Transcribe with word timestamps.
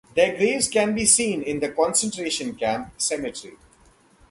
Their 0.15 0.35
graves 0.35 0.67
can 0.67 0.95
be 0.95 1.05
seen 1.05 1.43
in 1.43 1.59
the 1.59 1.69
concentration 1.69 2.55
camp 2.55 2.91
cemetery. 2.99 3.53